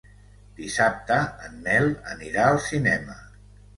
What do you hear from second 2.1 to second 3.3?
anirà al cinema.